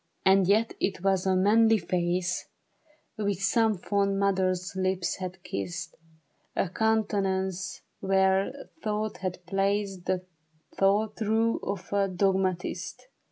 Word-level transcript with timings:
And 0.25 0.47
yet 0.47 0.73
it 0.79 1.03
was 1.03 1.27
a 1.27 1.35
manly 1.35 1.77
face 1.77 2.47
Which 3.17 3.37
some 3.37 3.77
fond 3.77 4.17
mother's 4.19 4.75
lips 4.75 5.17
had 5.17 5.43
kissed, 5.43 5.93
A 6.55 6.69
countenance 6.69 7.83
where 7.99 8.51
thought 8.83 9.17
had 9.17 9.45
place— 9.45 9.97
The 9.97 10.25
thought, 10.75 11.17
though 11.17 11.57
of 11.61 11.93
a 11.93 12.07
dogmatist. 12.07 13.09